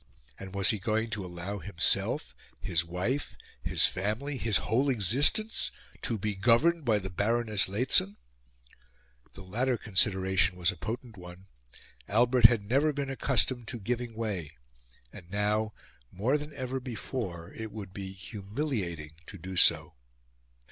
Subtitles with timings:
[0.39, 5.69] And was he going to allow himself, his wife, his family, his whole existence,
[6.01, 8.17] to be governed by Baroness Lehzen?
[9.35, 11.45] The latter consideration was a potent one.
[12.07, 14.57] Albert had never been accustomed to giving way;
[15.13, 15.71] and now,
[16.11, 19.93] more than ever before, it would be humiliating to do so.